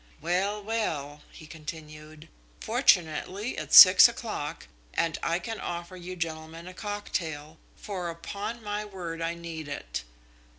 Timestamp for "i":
5.21-5.37, 9.21-9.35